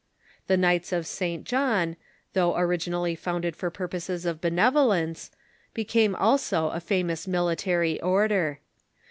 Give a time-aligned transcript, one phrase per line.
[0.47, 1.43] The Knights of St.
[1.43, 1.95] John,
[2.33, 5.29] though originally founded for pur poses of benevolence,
[5.75, 8.57] became also a famous military order.